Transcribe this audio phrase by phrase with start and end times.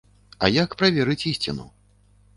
[0.45, 1.71] А як праверыць ісціну?